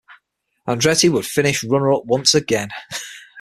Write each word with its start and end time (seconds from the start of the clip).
Andretti 0.67 1.11
would 1.11 1.27
finish 1.27 1.63
runner-up 1.63 2.05
once 2.07 2.33
again. 2.33 2.69